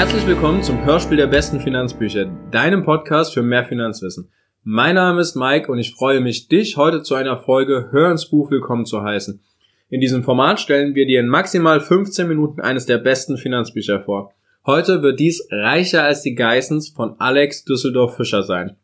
Herzlich 0.00 0.26
willkommen 0.26 0.62
zum 0.62 0.82
Hörspiel 0.82 1.18
der 1.18 1.26
besten 1.26 1.60
Finanzbücher, 1.60 2.24
deinem 2.50 2.84
Podcast 2.84 3.34
für 3.34 3.42
mehr 3.42 3.66
Finanzwissen. 3.66 4.30
Mein 4.62 4.94
Name 4.94 5.20
ist 5.20 5.36
Mike 5.36 5.70
und 5.70 5.78
ich 5.78 5.92
freue 5.92 6.20
mich, 6.20 6.48
dich 6.48 6.78
heute 6.78 7.02
zu 7.02 7.16
einer 7.16 7.36
Folge 7.36 7.88
Hör 7.90 8.10
ins 8.10 8.30
Buch 8.30 8.50
willkommen 8.50 8.86
zu 8.86 9.02
heißen. 9.02 9.42
In 9.90 10.00
diesem 10.00 10.22
Format 10.22 10.58
stellen 10.58 10.94
wir 10.94 11.04
dir 11.04 11.20
in 11.20 11.28
maximal 11.28 11.80
15 11.80 12.26
Minuten 12.26 12.62
eines 12.62 12.86
der 12.86 12.96
besten 12.96 13.36
Finanzbücher 13.36 14.00
vor. 14.00 14.32
Heute 14.64 15.02
wird 15.02 15.20
dies 15.20 15.46
Reicher 15.50 16.02
als 16.02 16.22
die 16.22 16.34
Geissens 16.34 16.88
von 16.88 17.20
Alex 17.20 17.66
Düsseldorf 17.66 18.16
Fischer 18.16 18.42
sein. 18.42 18.76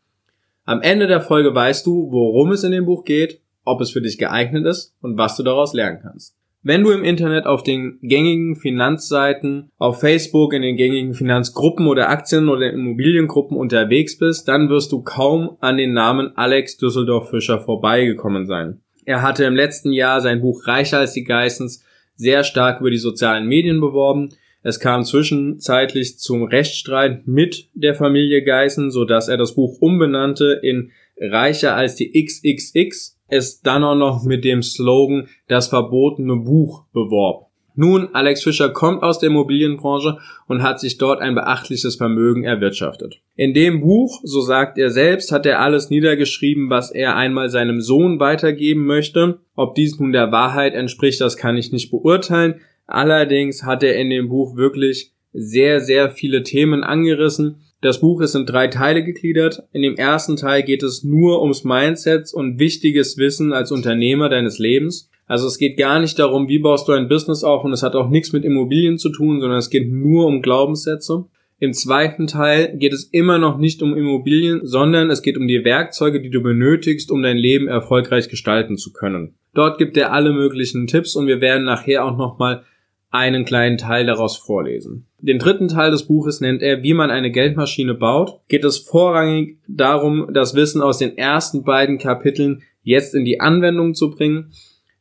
Am 0.67 0.83
Ende 0.83 1.07
der 1.07 1.23
Folge 1.23 1.55
weißt 1.55 1.87
du, 1.87 2.13
worum 2.13 2.53
es 2.53 2.63
in 2.63 2.73
dem 2.73 2.85
Buch 2.85 3.05
geht, 3.05 3.41
ob 3.65 3.81
es 3.81 3.91
für 3.91 4.03
dich 4.03 4.19
geeignet 4.19 4.67
ist 4.67 4.95
und 5.01 5.17
was 5.17 5.35
du 5.39 5.43
daraus 5.43 5.73
lernen 5.73 6.01
kannst. 6.03 6.37
Wenn 6.69 6.83
du 6.83 6.91
im 6.91 7.05
Internet 7.05 7.47
auf 7.47 7.63
den 7.63 8.01
gängigen 8.03 8.57
Finanzseiten, 8.57 9.71
auf 9.79 10.01
Facebook, 10.01 10.53
in 10.53 10.63
den 10.63 10.77
gängigen 10.77 11.15
Finanzgruppen 11.15 11.87
oder 11.87 12.09
Aktien- 12.09 12.49
oder 12.49 12.73
Immobiliengruppen 12.73 13.57
unterwegs 13.57 14.19
bist, 14.19 14.49
dann 14.49 14.69
wirst 14.69 14.91
du 14.91 15.01
kaum 15.01 15.59
an 15.61 15.77
den 15.77 15.93
Namen 15.93 16.37
Alex 16.37 16.77
Düsseldorf 16.77 17.31
Fischer 17.31 17.61
vorbeigekommen 17.61 18.47
sein. 18.47 18.81
Er 19.05 19.23
hatte 19.23 19.45
im 19.45 19.55
letzten 19.55 19.93
Jahr 19.93 20.21
sein 20.21 20.41
Buch 20.41 20.67
Reicher 20.67 20.99
als 20.99 21.13
die 21.13 21.23
Geissens 21.23 21.85
sehr 22.17 22.43
stark 22.43 22.81
über 22.81 22.91
die 22.91 22.97
sozialen 22.97 23.47
Medien 23.47 23.81
beworben. 23.81 24.31
Es 24.65 24.81
kam 24.81 25.05
zwischenzeitlich 25.05 26.19
zum 26.19 26.43
Rechtsstreit 26.43 27.29
mit 27.29 27.69
der 27.75 27.95
Familie 27.95 28.43
Geißen, 28.43 28.91
so 28.91 29.05
dass 29.05 29.29
er 29.29 29.37
das 29.37 29.55
Buch 29.55 29.81
umbenannte 29.81 30.59
in 30.65 30.91
Reicher 31.17 31.77
als 31.77 31.95
die 31.95 32.11
XXX, 32.11 33.16
es 33.29 33.61
dann 33.61 33.85
auch 33.85 33.95
noch 33.95 34.25
mit 34.25 34.45
dem 34.45 34.63
Slogan 34.63 35.29
Das 35.49 35.69
verbotene 35.69 36.37
Buch 36.37 36.85
beworb. 36.93 37.47
Nun, 37.79 38.09
Alex 38.15 38.43
Fischer 38.43 38.71
kommt 38.71 39.03
aus 39.03 39.19
der 39.19 39.29
Immobilienbranche 39.29 40.17
und 40.49 40.63
hat 40.63 40.81
sich 40.81 40.97
dort 40.97 41.21
ein 41.21 41.35
beachtliches 41.35 41.97
Vermögen 41.97 42.43
erwirtschaftet. 42.43 43.21
In 43.37 43.53
dem 43.53 43.83
Buch, 43.83 44.21
so 44.25 44.41
sagt 44.41 44.79
er 44.79 44.89
selbst, 44.89 45.31
hat 45.31 45.45
er 45.45 45.61
alles 45.61 45.91
niedergeschrieben, 45.91 46.71
was 46.71 46.91
er 46.91 47.17
einmal 47.17 47.51
seinem 47.51 47.83
Sohn 47.83 48.19
weitergeben 48.19 48.87
möchte. 48.87 49.41
Ob 49.55 49.75
dies 49.75 50.01
nun 50.01 50.13
der 50.13 50.33
Wahrheit 50.33 50.73
entspricht, 50.73 51.21
das 51.21 51.37
kann 51.37 51.59
ich 51.59 51.71
nicht 51.71 51.91
beurteilen. 51.91 52.61
Allerdings 52.87 53.65
hat 53.65 53.83
er 53.83 53.97
in 53.97 54.09
dem 54.09 54.31
Buch 54.31 54.57
wirklich 54.57 55.13
sehr, 55.35 55.81
sehr 55.81 56.11
viele 56.11 56.43
Themen 56.43 56.83
angerissen. 56.83 57.66
Das 57.83 58.01
Buch 58.01 58.21
ist 58.23 58.35
in 58.35 58.47
drei 58.47 58.69
Teile 58.69 59.05
gegliedert. 59.05 59.65
In 59.73 59.83
dem 59.83 59.97
ersten 59.97 60.37
Teil 60.37 60.63
geht 60.63 60.83
es 60.83 61.05
nur 61.05 61.43
ums 61.43 61.65
Mindset 61.65 62.33
und 62.33 62.59
wichtiges 62.59 63.19
Wissen 63.19 63.53
als 63.53 63.71
Unternehmer 63.71 64.29
deines 64.29 64.59
Lebens. 64.59 65.11
Also 65.27 65.47
es 65.47 65.59
geht 65.59 65.77
gar 65.77 65.99
nicht 65.99 66.19
darum, 66.19 66.49
wie 66.49 66.59
baust 66.59 66.89
du 66.89 66.93
ein 66.93 67.09
Business 67.09 67.45
auf 67.45 67.65
und 67.65 67.73
es 67.73 67.83
hat 67.83 67.95
auch 67.95 68.09
nichts 68.09 68.33
mit 68.33 68.45
Immobilien 68.45 68.97
zu 68.97 69.11
tun, 69.11 69.41
sondern 69.41 69.59
es 69.59 69.71
geht 69.71 69.91
nur 69.91 70.27
um 70.27 70.41
Glaubenssätze. 70.41 71.27
Im 71.59 71.73
zweiten 71.73 72.27
Teil 72.27 72.77
geht 72.77 72.93
es 72.93 73.05
immer 73.05 73.39
noch 73.39 73.59
nicht 73.59 73.83
um 73.83 73.97
Immobilien, 73.97 74.61
sondern 74.63 75.11
es 75.11 75.23
geht 75.23 75.37
um 75.37 75.49
die 75.49 75.65
Werkzeuge, 75.65 76.21
die 76.21 76.31
du 76.31 76.43
benötigst, 76.43 77.11
um 77.11 77.23
dein 77.23 77.39
Leben 77.39 77.67
erfolgreich 77.67 78.29
gestalten 78.29 78.77
zu 78.77 78.93
können. 78.93 79.35
Dort 79.55 79.79
gibt 79.79 79.97
er 79.97 80.13
alle 80.13 80.33
möglichen 80.33 80.87
Tipps 80.87 81.17
und 81.17 81.27
wir 81.27 81.41
werden 81.41 81.65
nachher 81.65 82.05
auch 82.05 82.17
nochmal 82.17 82.65
einen 83.11 83.45
kleinen 83.45 83.79
Teil 83.79 84.07
daraus 84.07 84.37
vorlesen. 84.37 85.07
Den 85.19 85.39
dritten 85.39 85.69
Teil 85.69 85.91
des 85.91 86.07
Buches 86.07 86.41
nennt 86.41 86.63
er, 86.63 86.83
wie 86.83 86.95
man 86.95 87.11
eine 87.11 87.31
Geldmaschine 87.31 87.95
baut. 87.95 88.41
Geht 88.49 88.65
es 88.65 88.79
vorrangig 88.79 89.59
darum, 89.67 90.29
das 90.33 90.55
Wissen 90.55 90.83
aus 90.83 90.99
den 90.99 91.17
ersten 91.17 91.65
beiden 91.65 91.99
Kapiteln 91.99 92.63
jetzt 92.83 93.15
in 93.15 93.25
die 93.25 93.41
Anwendung 93.41 93.95
zu 93.95 94.11
bringen. 94.11 94.53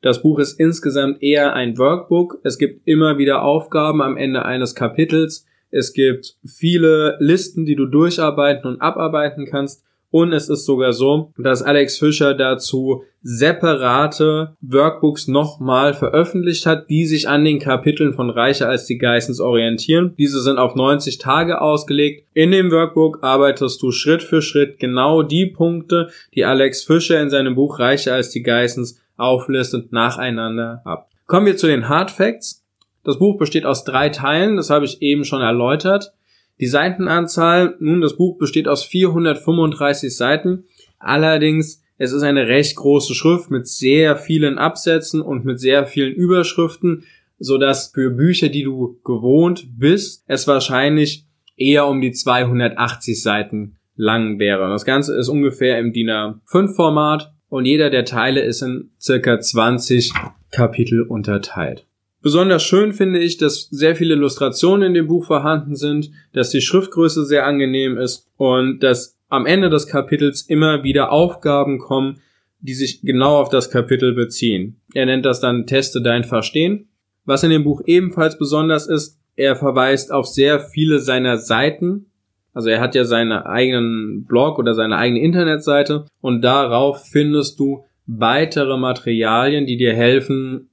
Das 0.02 0.22
Buch 0.22 0.40
ist 0.40 0.60
insgesamt 0.60 1.22
eher 1.22 1.54
ein 1.54 1.78
Workbook. 1.78 2.40
Es 2.44 2.58
gibt 2.58 2.88
immer 2.88 3.18
wieder 3.18 3.44
Aufgaben 3.44 4.02
am 4.02 4.18
Ende 4.18 4.46
eines 4.46 4.76
Kapitels. 4.76 5.46
Es 5.72 5.94
gibt 5.94 6.38
viele 6.46 7.18
Listen, 7.20 7.66
die 7.66 7.76
du 7.76 7.86
durcharbeiten 7.86 8.70
und 8.70 8.82
abarbeiten 8.82 9.46
kannst. 9.46 9.84
Und 10.16 10.32
es 10.32 10.48
ist 10.48 10.64
sogar 10.64 10.94
so, 10.94 11.34
dass 11.38 11.62
Alex 11.62 11.98
Fischer 11.98 12.36
dazu 12.36 13.04
separate 13.22 14.56
Workbooks 14.62 15.28
nochmal 15.28 15.94
veröffentlicht 15.94 16.66
hat, 16.66 16.90
die 16.90 17.06
sich 17.06 17.28
an 17.28 17.44
den 17.44 17.60
Kapiteln 17.60 18.14
von 18.14 18.30
Reicher 18.30 18.70
als 18.70 18.86
die 18.86 18.98
Geissens 18.98 19.42
orientieren. 19.42 20.14
Diese 20.18 20.40
sind 20.40 20.58
auf 20.58 20.74
90 20.74 21.18
Tage 21.18 21.60
ausgelegt. 21.60 22.26
In 22.34 22.52
dem 22.52 22.72
Workbook 22.72 23.24
arbeitest 23.24 23.82
du 23.82 23.92
Schritt 23.92 24.24
für 24.24 24.42
Schritt 24.42 24.80
genau 24.80 25.22
die 25.22 25.48
Punkte, 25.48 26.08
die 26.34 26.46
Alex 26.46 26.86
Fischer 26.86 27.22
in 27.22 27.30
seinem 27.30 27.56
Buch 27.56 27.80
Reicher 27.80 28.14
als 28.14 28.30
die 28.30 28.42
Geissens 28.42 29.02
auflistet 29.18 29.92
nacheinander 29.92 30.82
ab. 30.86 31.10
Kommen 31.28 31.46
wir 31.46 31.58
zu 31.58 31.68
den 31.68 31.90
Hard 31.90 32.10
Facts. 32.10 32.64
Das 33.04 33.20
Buch 33.20 33.38
besteht 33.38 33.66
aus 33.66 33.84
drei 33.84 34.08
Teilen, 34.08 34.56
das 34.56 34.70
habe 34.70 34.86
ich 34.86 35.02
eben 35.02 35.26
schon 35.26 35.42
erläutert. 35.42 36.14
Die 36.60 36.68
Seitenanzahl, 36.68 37.76
nun, 37.80 38.02
das 38.02 38.16
Buch 38.16 38.38
besteht 38.38 38.68
aus 38.68 38.84
435 38.84 40.16
Seiten. 40.16 40.66
Allerdings, 41.00 41.84
es 41.98 42.12
ist 42.12 42.24
eine 42.24 42.48
recht 42.48 42.76
große 42.76 43.14
Schrift 43.14 43.52
mit 43.52 43.68
sehr 43.68 44.16
vielen 44.16 44.58
Absätzen 44.58 45.22
und 45.22 45.46
mit 45.46 45.60
sehr 45.60 45.86
vielen 45.86 46.14
Überschriften, 46.14 47.04
so 47.40 47.58
dass 47.58 47.92
für 47.94 48.12
Bücher, 48.12 48.50
die 48.50 48.64
du 48.64 49.00
gewohnt 49.04 49.68
bist, 49.78 50.24
es 50.28 50.48
wahrscheinlich 50.48 51.26
eher 51.58 51.88
um 51.88 52.02
die 52.02 52.12
280 52.12 53.22
Seiten 53.22 53.78
lang 53.96 54.40
wäre. 54.40 54.70
Das 54.70 54.86
Ganze 54.86 55.18
ist 55.18 55.30
ungefähr 55.30 55.80
im 55.80 55.94
DIN 55.94 56.10
A5 56.10 56.76
Format 56.76 57.34
und 57.50 57.66
jeder 57.66 57.90
der 57.90 58.06
Teile 58.06 58.42
ist 58.42 58.62
in 58.62 58.92
circa 59.00 59.40
20 59.40 60.14
Kapitel 60.52 61.02
unterteilt. 61.02 61.86
Besonders 62.26 62.64
schön 62.64 62.92
finde 62.92 63.20
ich, 63.20 63.38
dass 63.38 63.70
sehr 63.70 63.96
viele 63.96 64.16
Illustrationen 64.16 64.88
in 64.88 64.94
dem 64.96 65.06
Buch 65.06 65.26
vorhanden 65.28 65.76
sind, 65.76 66.10
dass 66.34 66.50
die 66.50 66.60
Schriftgröße 66.60 67.24
sehr 67.24 67.46
angenehm 67.46 68.00
ist 68.00 68.28
und 68.38 68.80
dass 68.80 69.16
am 69.30 69.46
Ende 69.46 69.70
des 69.70 69.86
Kapitels 69.86 70.42
immer 70.42 70.82
wieder 70.82 71.12
Aufgaben 71.12 71.78
kommen, 71.78 72.22
die 72.62 72.74
sich 72.74 73.04
genau 73.04 73.38
auf 73.40 73.50
das 73.50 73.70
Kapitel 73.70 74.16
beziehen. 74.16 74.82
Er 74.96 75.06
nennt 75.06 75.24
das 75.24 75.40
dann 75.40 75.68
Teste 75.68 76.02
dein 76.02 76.24
Verstehen. 76.24 76.88
Was 77.26 77.44
in 77.44 77.52
dem 77.52 77.64
Buch 77.64 77.84
ebenfalls 77.86 78.40
besonders 78.40 78.88
ist, 78.88 79.20
er 79.36 79.56
verweist 79.56 80.12
auf 80.12 80.26
sehr 80.26 80.60
viele 80.60 81.02
seiner 81.02 81.38
Seiten, 81.38 82.08
also 82.56 82.70
er 82.70 82.82
hat 82.82 82.96
ja 82.96 83.06
seinen 83.06 83.34
eigenen 83.34 84.26
Blog 84.26 84.58
oder 84.58 84.74
seine 84.74 84.98
eigene 84.98 85.22
Internetseite 85.22 86.06
und 86.22 86.42
darauf 86.42 87.06
findest 87.06 87.60
du 87.60 87.86
weitere 88.08 88.78
Materialien, 88.78 89.68
die 89.68 89.78
dir 89.78 89.94
helfen, 89.94 90.70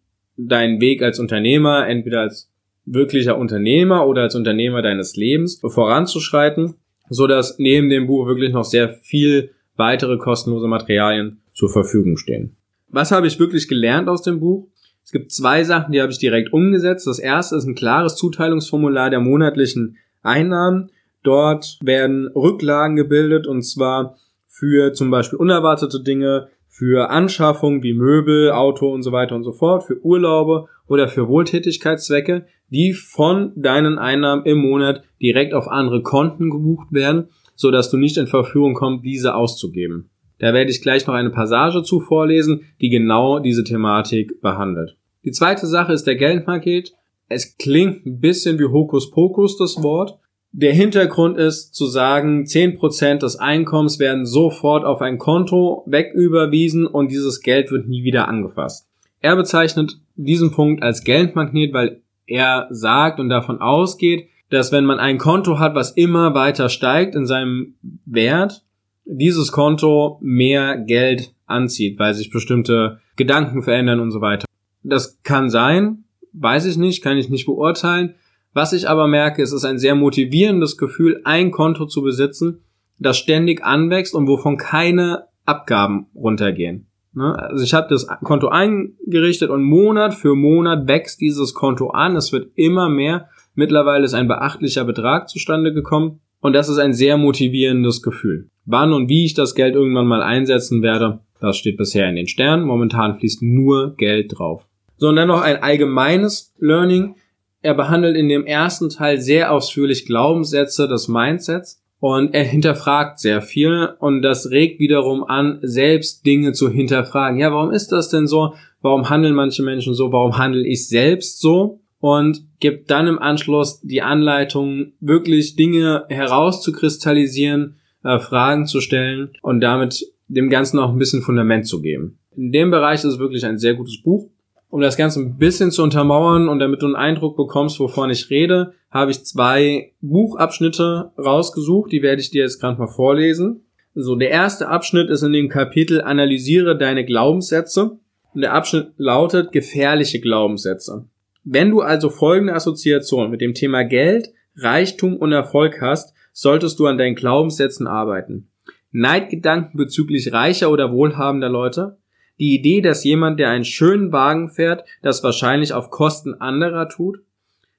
deinen 0.48 0.80
Weg 0.80 1.02
als 1.02 1.18
Unternehmer, 1.18 1.86
entweder 1.86 2.20
als 2.20 2.50
wirklicher 2.84 3.38
Unternehmer 3.38 4.06
oder 4.06 4.22
als 4.22 4.34
Unternehmer 4.34 4.82
deines 4.82 5.16
Lebens 5.16 5.60
voranzuschreiten, 5.64 6.74
so 7.08 7.26
dass 7.26 7.58
neben 7.58 7.90
dem 7.90 8.06
Buch 8.06 8.26
wirklich 8.26 8.52
noch 8.52 8.64
sehr 8.64 8.88
viel 8.88 9.50
weitere 9.76 10.18
kostenlose 10.18 10.66
Materialien 10.66 11.40
zur 11.54 11.70
Verfügung 11.70 12.16
stehen. 12.16 12.56
Was 12.88 13.10
habe 13.10 13.26
ich 13.26 13.38
wirklich 13.38 13.68
gelernt 13.68 14.08
aus 14.08 14.22
dem 14.22 14.40
Buch? 14.40 14.68
Es 15.04 15.12
gibt 15.12 15.32
zwei 15.32 15.64
Sachen, 15.64 15.92
die 15.92 16.00
habe 16.00 16.12
ich 16.12 16.18
direkt 16.18 16.52
umgesetzt. 16.52 17.06
Das 17.06 17.18
erste 17.18 17.56
ist 17.56 17.64
ein 17.64 17.74
klares 17.74 18.16
Zuteilungsformular 18.16 19.10
der 19.10 19.20
monatlichen 19.20 19.96
Einnahmen. 20.22 20.90
Dort 21.22 21.78
werden 21.82 22.28
Rücklagen 22.28 22.96
gebildet 22.96 23.46
und 23.46 23.62
zwar 23.62 24.16
für 24.46 24.92
zum 24.92 25.10
Beispiel 25.10 25.38
unerwartete 25.38 26.02
Dinge, 26.02 26.48
für 26.74 27.10
Anschaffungen 27.10 27.82
wie 27.82 27.92
Möbel, 27.92 28.50
Auto 28.50 28.90
und 28.90 29.02
so 29.02 29.12
weiter 29.12 29.36
und 29.36 29.44
so 29.44 29.52
fort, 29.52 29.84
für 29.84 30.02
Urlaube 30.02 30.68
oder 30.88 31.06
für 31.06 31.28
Wohltätigkeitszwecke, 31.28 32.46
die 32.70 32.94
von 32.94 33.52
deinen 33.56 33.98
Einnahmen 33.98 34.46
im 34.46 34.56
Monat 34.56 35.04
direkt 35.20 35.52
auf 35.52 35.68
andere 35.68 36.02
Konten 36.02 36.48
gebucht 36.48 36.86
werden, 36.90 37.28
so 37.56 37.70
dass 37.70 37.90
du 37.90 37.98
nicht 37.98 38.16
in 38.16 38.26
Verführung 38.26 38.72
kommst, 38.72 39.04
diese 39.04 39.34
auszugeben. 39.34 40.08
Da 40.38 40.54
werde 40.54 40.70
ich 40.70 40.80
gleich 40.80 41.06
noch 41.06 41.12
eine 41.12 41.28
Passage 41.28 41.82
zu 41.82 42.00
vorlesen, 42.00 42.62
die 42.80 42.88
genau 42.88 43.38
diese 43.38 43.64
Thematik 43.64 44.40
behandelt. 44.40 44.96
Die 45.26 45.30
zweite 45.30 45.66
Sache 45.66 45.92
ist 45.92 46.06
der 46.06 46.16
Geldpaket. 46.16 46.94
Es 47.28 47.58
klingt 47.58 48.06
ein 48.06 48.18
bisschen 48.18 48.58
wie 48.58 48.64
Hokuspokus, 48.64 49.58
das 49.58 49.82
Wort, 49.82 50.18
der 50.52 50.74
Hintergrund 50.74 51.38
ist 51.38 51.74
zu 51.74 51.86
sagen, 51.86 52.44
10% 52.44 53.18
des 53.18 53.36
Einkommens 53.36 53.98
werden 53.98 54.26
sofort 54.26 54.84
auf 54.84 55.00
ein 55.00 55.18
Konto 55.18 55.82
wegüberwiesen 55.86 56.86
und 56.86 57.10
dieses 57.10 57.40
Geld 57.40 57.70
wird 57.70 57.88
nie 57.88 58.04
wieder 58.04 58.28
angefasst. 58.28 58.86
Er 59.20 59.34
bezeichnet 59.34 59.98
diesen 60.14 60.50
Punkt 60.50 60.82
als 60.82 61.04
Geldmagnet, 61.04 61.72
weil 61.72 62.02
er 62.26 62.68
sagt 62.70 63.18
und 63.18 63.30
davon 63.30 63.60
ausgeht, 63.60 64.28
dass 64.50 64.72
wenn 64.72 64.84
man 64.84 64.98
ein 64.98 65.16
Konto 65.16 65.58
hat, 65.58 65.74
was 65.74 65.92
immer 65.92 66.34
weiter 66.34 66.68
steigt 66.68 67.14
in 67.14 67.26
seinem 67.26 67.74
Wert, 68.04 68.62
dieses 69.06 69.52
Konto 69.52 70.18
mehr 70.20 70.76
Geld 70.76 71.32
anzieht, 71.46 71.98
weil 71.98 72.12
sich 72.12 72.30
bestimmte 72.30 73.00
Gedanken 73.16 73.62
verändern 73.62 74.00
und 74.00 74.10
so 74.10 74.20
weiter. 74.20 74.46
Das 74.82 75.22
kann 75.22 75.48
sein, 75.48 76.04
weiß 76.34 76.66
ich 76.66 76.76
nicht, 76.76 77.02
kann 77.02 77.16
ich 77.16 77.30
nicht 77.30 77.46
beurteilen. 77.46 78.16
Was 78.54 78.72
ich 78.72 78.88
aber 78.88 79.06
merke, 79.06 79.42
es 79.42 79.52
ist 79.52 79.64
ein 79.64 79.78
sehr 79.78 79.94
motivierendes 79.94 80.76
Gefühl, 80.76 81.20
ein 81.24 81.50
Konto 81.50 81.86
zu 81.86 82.02
besitzen, 82.02 82.60
das 82.98 83.18
ständig 83.18 83.64
anwächst 83.64 84.14
und 84.14 84.28
wovon 84.28 84.56
keine 84.56 85.24
Abgaben 85.44 86.06
runtergehen. 86.14 86.86
Ne? 87.14 87.34
Also 87.38 87.64
ich 87.64 87.74
habe 87.74 87.88
das 87.88 88.06
Konto 88.22 88.48
eingerichtet 88.48 89.50
und 89.50 89.62
Monat 89.62 90.14
für 90.14 90.34
Monat 90.34 90.86
wächst 90.88 91.20
dieses 91.20 91.54
Konto 91.54 91.90
an. 91.90 92.16
Es 92.16 92.32
wird 92.32 92.52
immer 92.54 92.88
mehr. 92.88 93.28
Mittlerweile 93.54 94.04
ist 94.04 94.14
ein 94.14 94.28
beachtlicher 94.28 94.84
Betrag 94.84 95.28
zustande 95.28 95.72
gekommen 95.72 96.20
und 96.40 96.54
das 96.54 96.68
ist 96.68 96.78
ein 96.78 96.92
sehr 96.92 97.16
motivierendes 97.16 98.02
Gefühl. 98.02 98.50
Wann 98.64 98.92
und 98.92 99.08
wie 99.08 99.24
ich 99.24 99.34
das 99.34 99.54
Geld 99.54 99.74
irgendwann 99.74 100.06
mal 100.06 100.22
einsetzen 100.22 100.82
werde, 100.82 101.20
das 101.40 101.56
steht 101.56 101.76
bisher 101.76 102.08
in 102.08 102.16
den 102.16 102.28
Sternen. 102.28 102.64
Momentan 102.64 103.16
fließt 103.16 103.42
nur 103.42 103.96
Geld 103.96 104.38
drauf. 104.38 104.66
So, 104.96 105.08
und 105.08 105.16
dann 105.16 105.28
noch 105.28 105.42
ein 105.42 105.62
allgemeines 105.62 106.54
Learning. 106.58 107.16
Er 107.62 107.74
behandelt 107.74 108.16
in 108.16 108.28
dem 108.28 108.44
ersten 108.44 108.90
Teil 108.90 109.20
sehr 109.20 109.52
ausführlich 109.52 110.04
Glaubenssätze 110.04 110.88
des 110.88 111.08
Mindsets 111.08 111.80
und 112.00 112.34
er 112.34 112.42
hinterfragt 112.42 113.20
sehr 113.20 113.40
viel 113.40 113.90
und 114.00 114.22
das 114.22 114.50
regt 114.50 114.80
wiederum 114.80 115.22
an, 115.22 115.60
selbst 115.62 116.26
Dinge 116.26 116.52
zu 116.52 116.68
hinterfragen. 116.68 117.38
Ja, 117.38 117.52
warum 117.52 117.70
ist 117.70 117.92
das 117.92 118.08
denn 118.08 118.26
so? 118.26 118.54
Warum 118.80 119.08
handeln 119.08 119.36
manche 119.36 119.62
Menschen 119.62 119.94
so? 119.94 120.10
Warum 120.12 120.36
handle 120.36 120.66
ich 120.66 120.88
selbst 120.88 121.40
so? 121.40 121.78
Und 122.00 122.44
gibt 122.58 122.90
dann 122.90 123.06
im 123.06 123.20
Anschluss 123.20 123.80
die 123.80 124.02
Anleitung, 124.02 124.94
wirklich 124.98 125.54
Dinge 125.54 126.04
herauszukristallisieren, 126.08 127.76
äh, 128.02 128.18
Fragen 128.18 128.66
zu 128.66 128.80
stellen 128.80 129.30
und 129.40 129.60
damit 129.60 130.04
dem 130.26 130.50
Ganzen 130.50 130.80
auch 130.80 130.90
ein 130.90 130.98
bisschen 130.98 131.22
Fundament 131.22 131.68
zu 131.68 131.80
geben. 131.80 132.18
In 132.36 132.50
dem 132.50 132.72
Bereich 132.72 133.00
ist 133.00 133.04
es 133.04 133.18
wirklich 133.20 133.44
ein 133.44 133.58
sehr 133.58 133.74
gutes 133.74 134.02
Buch. 134.02 134.28
Um 134.72 134.80
das 134.80 134.96
Ganze 134.96 135.20
ein 135.20 135.36
bisschen 135.36 135.70
zu 135.70 135.82
untermauern 135.82 136.48
und 136.48 136.58
damit 136.58 136.80
du 136.80 136.86
einen 136.86 136.96
Eindruck 136.96 137.36
bekommst, 137.36 137.78
wovon 137.78 138.08
ich 138.08 138.30
rede, 138.30 138.72
habe 138.90 139.10
ich 139.10 139.22
zwei 139.22 139.92
Buchabschnitte 140.00 141.12
rausgesucht. 141.18 141.92
Die 141.92 142.00
werde 142.00 142.22
ich 142.22 142.30
dir 142.30 142.44
jetzt 142.44 142.58
gerade 142.58 142.78
mal 142.78 142.86
vorlesen. 142.86 143.66
So, 143.94 144.16
der 144.16 144.30
erste 144.30 144.68
Abschnitt 144.68 145.10
ist 145.10 145.20
in 145.20 145.34
dem 145.34 145.50
Kapitel 145.50 146.00
Analysiere 146.00 146.78
deine 146.78 147.04
Glaubenssätze. 147.04 147.98
Und 148.32 148.40
der 148.40 148.54
Abschnitt 148.54 148.94
lautet 148.96 149.52
gefährliche 149.52 150.20
Glaubenssätze. 150.20 151.04
Wenn 151.44 151.70
du 151.70 151.82
also 151.82 152.08
folgende 152.08 152.54
Assoziation 152.54 153.30
mit 153.30 153.42
dem 153.42 153.52
Thema 153.52 153.82
Geld, 153.82 154.32
Reichtum 154.56 155.18
und 155.18 155.32
Erfolg 155.32 155.82
hast, 155.82 156.14
solltest 156.32 156.78
du 156.78 156.86
an 156.86 156.96
deinen 156.96 157.14
Glaubenssätzen 157.14 157.86
arbeiten. 157.86 158.48
Neidgedanken 158.90 159.76
bezüglich 159.76 160.32
reicher 160.32 160.70
oder 160.70 160.94
wohlhabender 160.94 161.50
Leute, 161.50 161.98
die 162.38 162.54
Idee, 162.54 162.80
dass 162.80 163.04
jemand, 163.04 163.38
der 163.38 163.50
einen 163.50 163.64
schönen 163.64 164.12
Wagen 164.12 164.48
fährt, 164.48 164.84
das 165.02 165.22
wahrscheinlich 165.22 165.72
auf 165.72 165.90
Kosten 165.90 166.34
anderer 166.34 166.88
tut, 166.88 167.20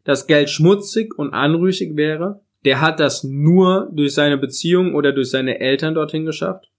dass 0.04 0.28
Geld 0.28 0.50
schmutzig 0.50 1.18
und 1.18 1.34
anrüchig 1.34 1.96
wäre, 1.96 2.42
der 2.66 2.82
hat 2.82 3.00
das 3.00 3.24
nur 3.24 3.90
durch 3.92 4.14
seine 4.14 4.38
Beziehung 4.38 4.96
oder 4.96 5.12
durch 5.12 5.30
seine 5.30 5.60
Eltern 5.60 5.96
dorthin 5.96 6.26
geschafft. 6.26 6.70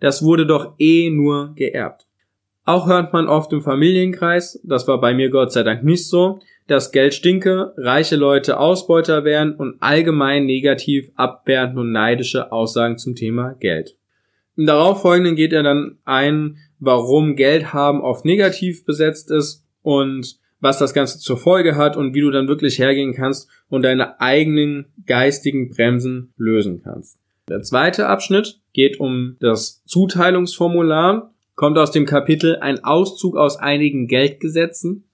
Das 0.00 0.22
wurde 0.22 0.46
doch 0.46 0.74
eh 0.78 1.10
nur 1.10 1.54
geerbt. 1.54 2.06
Auch 2.64 2.86
hört 2.86 3.12
man 3.12 3.28
oft 3.28 3.52
im 3.52 3.60
Familienkreis, 3.60 4.60
das 4.64 4.86
war 4.86 5.00
bei 5.00 5.14
mir 5.14 5.30
Gott 5.30 5.52
sei 5.52 5.62
Dank 5.62 5.82
nicht 5.82 6.08
so, 6.08 6.40
dass 6.68 6.92
Geld 6.92 7.12
stinke, 7.12 7.72
reiche 7.76 8.16
Leute 8.16 8.58
Ausbeuter 8.58 9.24
wären 9.24 9.54
und 9.54 9.76
allgemein 9.80 10.46
negativ 10.46 11.10
abwertende 11.16 11.80
und 11.80 11.92
neidische 11.92 12.52
Aussagen 12.52 12.98
zum 12.98 13.16
Thema 13.16 13.54
Geld. 13.58 13.96
Im 14.56 14.66
darauffolgenden 14.66 15.34
geht 15.34 15.52
er 15.52 15.62
dann 15.62 15.98
ein, 16.04 16.58
warum 16.82 17.36
Geld 17.36 17.72
haben 17.72 18.00
oft 18.00 18.24
negativ 18.24 18.84
besetzt 18.84 19.30
ist 19.30 19.64
und 19.82 20.36
was 20.60 20.78
das 20.78 20.94
Ganze 20.94 21.20
zur 21.20 21.36
Folge 21.36 21.76
hat 21.76 21.96
und 21.96 22.12
wie 22.14 22.20
du 22.20 22.30
dann 22.30 22.48
wirklich 22.48 22.78
hergehen 22.78 23.14
kannst 23.14 23.48
und 23.68 23.82
deine 23.82 24.20
eigenen 24.20 24.86
geistigen 25.06 25.70
Bremsen 25.70 26.32
lösen 26.36 26.82
kannst. 26.82 27.18
Der 27.48 27.62
zweite 27.62 28.08
Abschnitt 28.08 28.60
geht 28.72 28.98
um 28.98 29.36
das 29.38 29.84
Zuteilungsformular, 29.84 31.32
kommt 31.54 31.78
aus 31.78 31.92
dem 31.92 32.04
Kapitel 32.04 32.56
Ein 32.56 32.82
Auszug 32.82 33.36
aus 33.36 33.58
einigen 33.58 34.08
Geldgesetzen 34.08 35.04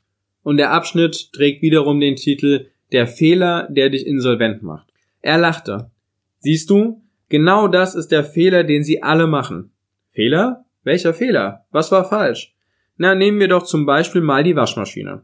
und 0.43 0.57
der 0.57 0.73
Abschnitt 0.73 1.33
trägt 1.33 1.61
wiederum 1.61 2.01
den 2.01 2.17
Titel 2.17 2.69
Der 2.93 3.07
Fehler, 3.07 3.69
der 3.71 3.91
dich 3.91 4.07
insolvent 4.07 4.63
macht. 4.63 4.89
Er 5.21 5.37
lachte. 5.37 5.91
Siehst 6.39 6.71
du, 6.71 7.03
genau 7.29 7.69
das 7.69 7.95
ist 7.95 8.09
der 8.09 8.25
Fehler, 8.25 8.65
den 8.65 8.85
sie 8.85 9.03
alle 9.03 9.27
machen. 9.27 9.73
Fehler? 10.13 10.65
Welcher 10.89 11.13
Fehler? 11.13 11.67
Was 11.71 11.93
war 11.93 12.09
falsch? 12.09 12.55
Na, 12.97 13.15
nehmen 13.15 13.39
wir 13.39 13.49
doch 13.49 13.65
zum 13.65 13.85
Beispiel 13.85 14.23
mal 14.23 14.43
die 14.43 14.57
Waschmaschine. 14.57 15.21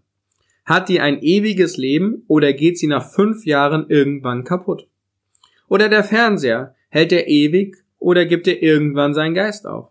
Hat 0.66 0.90
die 0.90 1.00
ein 1.00 1.22
ewiges 1.22 1.78
Leben 1.78 2.22
oder 2.28 2.52
geht 2.52 2.78
sie 2.78 2.87
nach 2.87 3.02
fünf 3.02 3.46
Jahren 3.46 3.87
irgendwann 3.88 4.44
kaputt? 4.44 4.87
Oder 5.66 5.88
der 5.88 6.05
Fernseher, 6.05 6.75
hält 6.90 7.12
er 7.12 7.28
ewig 7.28 7.78
oder 7.99 8.26
gibt 8.26 8.46
er 8.46 8.62
irgendwann 8.62 9.14
seinen 9.14 9.32
Geist 9.32 9.66
auf? 9.66 9.88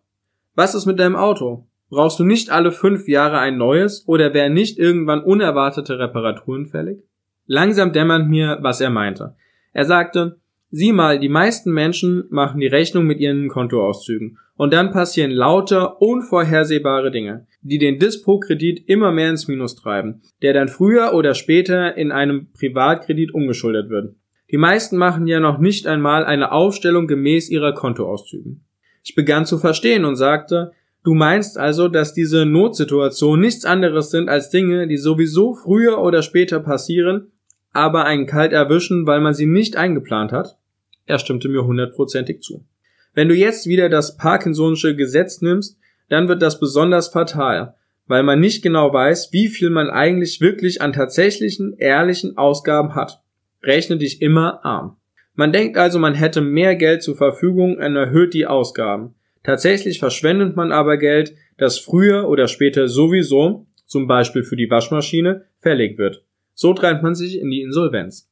Was 0.54 0.76
ist 0.76 0.86
mit 0.86 1.00
deinem 1.00 1.16
Auto? 1.16 1.66
Brauchst 1.90 2.20
du 2.20 2.24
nicht 2.24 2.52
alle 2.52 2.72
fünf 2.72 3.08
Jahre 3.08 3.40
ein 3.40 3.58
neues 3.58 4.08
oder 4.08 4.36
wären 4.36 4.54
nicht 4.54 4.78
irgendwann 4.78 5.24
unerwartete 5.24 5.98
Reparaturen 5.98 6.68
fällig? 6.68 7.00
Langsam 7.48 7.94
dämmert 7.94 8.28
mir, 8.28 8.60
was 8.62 8.80
er 8.80 8.92
meinte. 8.92 9.36
Er 9.72 9.86
sagte, 9.86 10.40
sieh 10.76 10.92
mal, 10.92 11.20
die 11.20 11.30
meisten 11.30 11.72
Menschen 11.72 12.24
machen 12.32 12.60
die 12.60 12.68
Rechnung 12.68 13.06
mit 13.06 13.20
ihren 13.20 13.48
Kontoauszügen 13.48 14.40
und 14.58 14.74
dann 14.74 14.92
passieren 14.92 15.30
lauter, 15.30 16.02
unvorhersehbare 16.02 17.12
Dinge, 17.12 17.46
die 17.62 17.78
den 17.78 18.00
Dispo-Kredit 18.00 18.90
immer 18.90 19.12
mehr 19.12 19.30
ins 19.30 19.48
Minus 19.48 19.76
treiben, 19.76 20.24
der 20.42 20.54
dann 20.54 20.70
früher 20.70 21.14
oder 21.14 21.36
später 21.36 21.96
in 21.96 22.12
einem 22.12 22.48
Privatkredit 22.54 23.36
umgeschuldet 23.36 23.92
wird. 23.92 24.16
Die 24.50 24.58
meisten 24.58 24.98
machen 24.98 25.28
ja 25.28 25.40
noch 25.40 25.60
nicht 25.60 25.86
einmal 25.86 26.26
eine 26.26 26.52
Aufstellung 26.52 27.06
gemäß 27.06 27.52
ihrer 27.52 27.74
Kontoauszügen. 27.74 28.66
Ich 29.04 29.14
begann 29.14 29.46
zu 29.46 29.60
verstehen 29.60 30.06
und 30.06 30.16
sagte, 30.16 30.72
du 31.04 31.14
meinst 31.14 31.60
also, 31.60 31.88
dass 31.88 32.16
diese 32.16 32.48
Notsituationen 32.48 33.42
nichts 33.42 33.64
anderes 33.64 34.10
sind 34.10 34.28
als 34.28 34.50
Dinge, 34.50 34.88
die 34.88 34.98
sowieso 34.98 35.54
früher 35.54 36.02
oder 36.02 36.24
später 36.24 36.60
passieren, 36.60 37.32
aber 37.74 38.06
einen 38.06 38.26
kalt 38.26 38.54
erwischen, 38.54 39.06
weil 39.06 39.22
man 39.22 39.36
sie 39.36 39.46
nicht 39.46 39.78
eingeplant 39.78 40.32
hat? 40.32 40.58
Er 41.06 41.20
stimmte 41.20 41.50
mir 41.50 41.66
hundertprozentig 41.66 42.42
zu. 42.42 42.66
Wenn 43.14 43.30
du 43.30 43.36
jetzt 43.36 43.68
wieder 43.68 43.90
das 43.90 44.18
Parkinsonische 44.18 44.96
Gesetz 44.96 45.42
nimmst, 45.42 45.78
dann 46.10 46.28
wird 46.28 46.42
das 46.42 46.60
besonders 46.60 47.10
fatal, 47.10 47.76
weil 48.08 48.24
man 48.24 48.40
nicht 48.40 48.64
genau 48.64 48.92
weiß, 48.94 49.32
wie 49.32 49.48
viel 49.48 49.70
man 49.70 49.90
eigentlich 49.90 50.42
wirklich 50.42 50.82
an 50.82 50.94
tatsächlichen, 50.94 51.76
ehrlichen 51.78 52.38
Ausgaben 52.38 52.96
hat. 52.96 53.22
Rechne 53.62 53.98
dich 53.98 54.22
immer 54.22 54.66
arm. 54.66 54.98
Man 55.36 55.52
denkt 55.52 55.78
also, 55.78 56.00
man 56.00 56.14
hätte 56.14 56.42
mehr 56.42 56.76
Geld 56.76 57.02
zur 57.02 57.16
Verfügung 57.16 57.78
und 57.78 57.96
erhöht 57.96 58.34
die 58.34 58.46
Ausgaben. 58.46 59.16
Tatsächlich 59.44 60.00
verschwendet 60.00 60.56
man 60.56 60.72
aber 60.72 60.98
Geld, 60.98 61.36
das 61.58 61.80
früher 61.80 62.30
oder 62.30 62.48
später 62.48 62.88
sowieso, 62.88 63.66
zum 63.86 64.08
Beispiel 64.08 64.44
für 64.44 64.56
die 64.56 64.70
Waschmaschine, 64.70 65.46
fällig 65.60 65.98
wird. 65.98 66.24
So 66.54 66.74
treibt 66.74 67.04
man 67.04 67.16
sich 67.16 67.40
in 67.40 67.50
die 67.50 67.62
Insolvenz. 67.62 68.30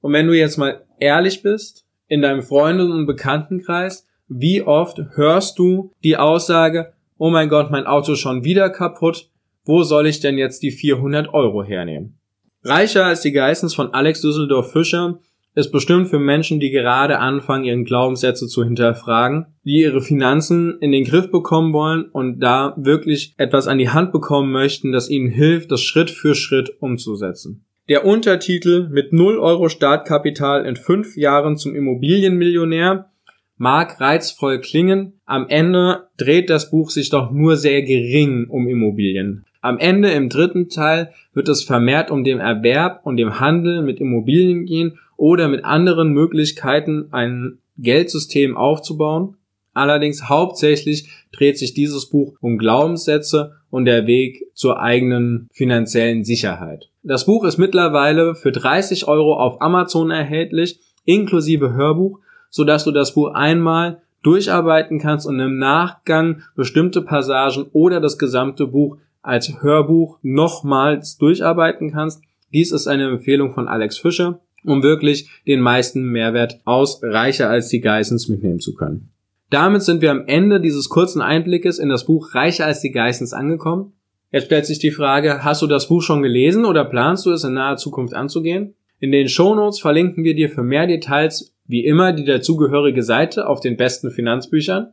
Und 0.00 0.12
wenn 0.12 0.26
du 0.26 0.32
jetzt 0.32 0.56
mal 0.56 0.84
ehrlich 0.98 1.42
bist, 1.42 1.86
in 2.10 2.20
deinem 2.20 2.42
Freunde- 2.42 2.92
und 2.92 3.06
Bekanntenkreis, 3.06 4.06
wie 4.28 4.62
oft 4.62 5.00
hörst 5.14 5.58
du 5.58 5.92
die 6.04 6.16
Aussage, 6.16 6.92
oh 7.16 7.30
mein 7.30 7.48
Gott, 7.48 7.70
mein 7.70 7.86
Auto 7.86 8.12
ist 8.12 8.18
schon 8.18 8.44
wieder 8.44 8.68
kaputt, 8.68 9.30
wo 9.64 9.84
soll 9.84 10.06
ich 10.06 10.20
denn 10.20 10.36
jetzt 10.36 10.62
die 10.62 10.72
400 10.72 11.32
Euro 11.32 11.62
hernehmen? 11.62 12.18
Reicher 12.64 13.06
als 13.06 13.22
die 13.22 13.32
Geissens 13.32 13.74
von 13.74 13.94
Alex 13.94 14.20
Düsseldorf 14.20 14.72
Fischer 14.72 15.20
ist 15.54 15.70
bestimmt 15.70 16.08
für 16.08 16.18
Menschen, 16.18 16.58
die 16.58 16.70
gerade 16.70 17.18
anfangen, 17.18 17.64
ihren 17.64 17.84
Glaubenssätze 17.84 18.46
zu 18.48 18.64
hinterfragen, 18.64 19.46
die 19.64 19.80
ihre 19.80 20.00
Finanzen 20.00 20.78
in 20.80 20.92
den 20.92 21.04
Griff 21.04 21.30
bekommen 21.30 21.72
wollen 21.72 22.04
und 22.04 22.40
da 22.40 22.74
wirklich 22.76 23.34
etwas 23.36 23.68
an 23.68 23.78
die 23.78 23.90
Hand 23.90 24.12
bekommen 24.12 24.52
möchten, 24.52 24.92
das 24.92 25.08
ihnen 25.08 25.30
hilft, 25.30 25.70
das 25.70 25.82
Schritt 25.82 26.10
für 26.10 26.34
Schritt 26.34 26.70
umzusetzen. 26.80 27.64
Der 27.90 28.06
Untertitel 28.06 28.88
mit 28.88 29.12
0 29.12 29.40
Euro 29.40 29.68
Startkapital 29.68 30.64
in 30.64 30.76
5 30.76 31.16
Jahren 31.16 31.56
zum 31.56 31.74
Immobilienmillionär 31.74 33.10
mag 33.56 34.00
reizvoll 34.00 34.60
klingen, 34.60 35.14
am 35.26 35.48
Ende 35.48 36.06
dreht 36.16 36.50
das 36.50 36.70
Buch 36.70 36.90
sich 36.90 37.10
doch 37.10 37.32
nur 37.32 37.56
sehr 37.56 37.82
gering 37.82 38.46
um 38.48 38.68
Immobilien. 38.68 39.44
Am 39.60 39.76
Ende 39.76 40.12
im 40.12 40.28
dritten 40.28 40.68
Teil 40.68 41.10
wird 41.34 41.48
es 41.48 41.64
vermehrt 41.64 42.12
um 42.12 42.22
den 42.22 42.38
Erwerb 42.38 43.00
und 43.02 43.16
dem 43.16 43.40
Handel 43.40 43.82
mit 43.82 43.98
Immobilien 43.98 44.66
gehen 44.66 45.00
oder 45.16 45.48
mit 45.48 45.64
anderen 45.64 46.12
Möglichkeiten 46.12 47.08
ein 47.10 47.58
Geldsystem 47.76 48.56
aufzubauen. 48.56 49.34
Allerdings 49.80 50.28
hauptsächlich 50.28 51.08
dreht 51.32 51.58
sich 51.58 51.74
dieses 51.74 52.08
Buch 52.08 52.34
um 52.40 52.58
Glaubenssätze 52.58 53.56
und 53.70 53.84
der 53.84 54.06
Weg 54.06 54.44
zur 54.54 54.80
eigenen 54.80 55.48
finanziellen 55.52 56.24
Sicherheit. 56.24 56.90
Das 57.02 57.26
Buch 57.26 57.44
ist 57.44 57.58
mittlerweile 57.58 58.34
für 58.34 58.52
30 58.52 59.08
Euro 59.08 59.34
auf 59.34 59.60
Amazon 59.60 60.10
erhältlich, 60.10 60.78
inklusive 61.04 61.72
Hörbuch 61.72 62.20
so 62.50 62.64
dass 62.64 62.84
du 62.84 62.90
das 62.90 63.14
Buch 63.14 63.32
einmal 63.32 64.02
durcharbeiten 64.22 64.98
kannst 64.98 65.26
und 65.26 65.40
im 65.40 65.58
Nachgang 65.58 66.42
bestimmte 66.56 67.00
Passagen 67.00 67.66
oder 67.72 68.00
das 68.00 68.18
gesamte 68.18 68.66
Buch 68.66 68.98
als 69.22 69.62
Hörbuch 69.62 70.18
nochmals 70.22 71.16
durcharbeiten 71.16 71.92
kannst. 71.92 72.22
Dies 72.52 72.72
ist 72.72 72.86
eine 72.86 73.08
Empfehlung 73.08 73.54
von 73.54 73.68
Alex 73.68 73.98
Fischer, 73.98 74.40
um 74.64 74.82
wirklich 74.82 75.30
den 75.46 75.60
meisten 75.60 76.02
Mehrwert 76.02 76.60
aus 76.64 77.00
Reicher 77.02 77.48
als 77.48 77.68
die 77.68 77.80
Geissens 77.80 78.28
mitnehmen 78.28 78.60
zu 78.60 78.74
können. 78.74 79.10
Damit 79.50 79.82
sind 79.82 80.00
wir 80.00 80.12
am 80.12 80.26
Ende 80.26 80.60
dieses 80.60 80.88
kurzen 80.88 81.20
Einblickes 81.20 81.78
in 81.78 81.88
das 81.88 82.06
Buch 82.06 82.34
Reicher 82.34 82.66
als 82.66 82.80
die 82.80 82.92
Geissens 82.92 83.32
angekommen. 83.32 83.92
Jetzt 84.30 84.46
stellt 84.46 84.64
sich 84.64 84.78
die 84.78 84.92
Frage, 84.92 85.42
hast 85.42 85.60
du 85.60 85.66
das 85.66 85.88
Buch 85.88 86.02
schon 86.02 86.22
gelesen 86.22 86.64
oder 86.64 86.84
planst 86.84 87.26
du 87.26 87.32
es 87.32 87.42
in 87.42 87.54
naher 87.54 87.76
Zukunft 87.76 88.14
anzugehen? 88.14 88.74
In 89.00 89.10
den 89.10 89.28
Shownotes 89.28 89.80
verlinken 89.80 90.22
wir 90.22 90.36
dir 90.36 90.50
für 90.50 90.62
mehr 90.62 90.86
Details 90.86 91.52
wie 91.66 91.84
immer 91.84 92.12
die 92.12 92.24
dazugehörige 92.24 93.02
Seite 93.02 93.48
auf 93.48 93.60
den 93.60 93.76
besten 93.76 94.10
Finanzbüchern. 94.10 94.92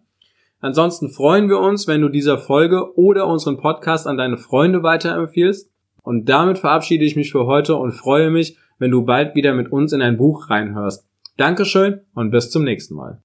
Ansonsten 0.60 1.10
freuen 1.10 1.50
wir 1.50 1.60
uns, 1.60 1.88
wenn 1.88 2.02
du 2.02 2.10
dieser 2.10 2.40
Folge 2.40 2.98
oder 2.98 3.28
unseren 3.28 3.58
Podcast 3.58 4.08
an 4.08 4.18
deine 4.18 4.38
Freunde 4.38 4.82
weiterempfiehlst. 4.82 5.70
Und 6.02 6.30
damit 6.30 6.58
verabschiede 6.58 7.06
ich 7.06 7.16
mich 7.16 7.32
für 7.32 7.46
heute 7.46 7.76
und 7.76 7.92
freue 7.92 8.32
mich, 8.32 8.58
wenn 8.80 8.92
du 8.92 9.04
bald 9.04 9.36
wieder 9.36 9.54
mit 9.54 9.72
uns 9.72 9.94
in 9.94 10.02
ein 10.02 10.18
Buch 10.18 10.50
reinhörst. 10.50 11.06
Dankeschön 11.36 12.02
und 12.16 12.32
bis 12.32 12.50
zum 12.50 12.64
nächsten 12.64 12.96
Mal. 12.96 13.22